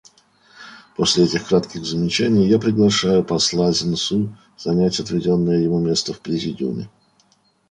[0.97, 6.89] После этих кратких замечаний я приглашаю посла Зинсу занять отведенное ему место в Президиуме.